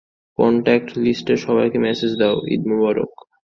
Contact 0.39 0.89
লিস্টের 1.03 1.39
সবাইকে 1.45 1.77
message 1.87 2.11
দাও, 2.21 2.35
ঈদ 2.53 2.61
মোবারক। 2.71 3.11